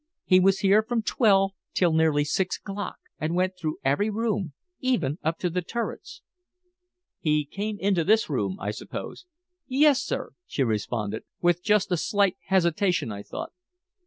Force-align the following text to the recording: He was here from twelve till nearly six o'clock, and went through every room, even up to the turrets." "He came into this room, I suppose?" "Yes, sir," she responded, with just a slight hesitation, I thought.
He 0.25 0.39
was 0.39 0.61
here 0.61 0.81
from 0.81 1.03
twelve 1.03 1.51
till 1.75 1.93
nearly 1.93 2.23
six 2.23 2.57
o'clock, 2.57 2.97
and 3.19 3.35
went 3.35 3.55
through 3.55 3.77
every 3.85 4.09
room, 4.09 4.53
even 4.79 5.19
up 5.21 5.37
to 5.37 5.47
the 5.51 5.61
turrets." 5.61 6.23
"He 7.19 7.45
came 7.45 7.77
into 7.79 8.03
this 8.03 8.27
room, 8.27 8.57
I 8.59 8.71
suppose?" 8.71 9.27
"Yes, 9.67 10.01
sir," 10.01 10.31
she 10.47 10.63
responded, 10.63 11.21
with 11.39 11.61
just 11.61 11.91
a 11.91 11.97
slight 11.97 12.35
hesitation, 12.47 13.11
I 13.11 13.21
thought. 13.21 13.51